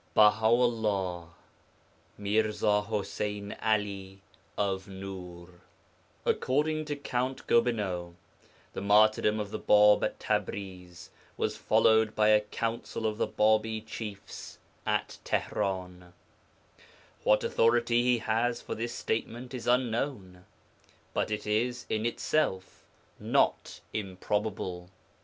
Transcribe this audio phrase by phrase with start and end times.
[0.15, 1.27] BAHA 'ULLAH
[2.17, 4.23] (MIRZA ḤUSEYN ALI
[4.57, 5.59] OF NŪR)
[6.25, 8.15] According to Count Gobineau,
[8.73, 13.85] the martyrdom of the Bāb at Tabriz was followed by a Council of the Bābī
[13.85, 16.13] chiefs at Teheran (Tihran).
[17.23, 20.45] What authority he has for this statement is unknown,
[21.13, 22.87] but it is in itself
[23.19, 24.89] not improbable.